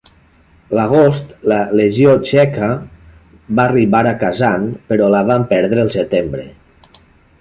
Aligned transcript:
L'agost 0.77 1.33
la 1.51 1.57
Legió 1.79 2.15
Txeca 2.29 2.69
va 3.59 3.67
arribar 3.67 4.01
a 4.13 4.15
Kazan 4.25 4.67
però 4.93 5.11
la 5.17 5.21
van 5.29 5.47
perdre 5.53 5.85
el 5.87 5.93
setembre. 5.99 6.49